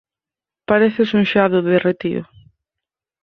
Pareces 0.69 1.09
un 1.17 1.23
xeado 1.31 1.57
derretido. 1.71 2.23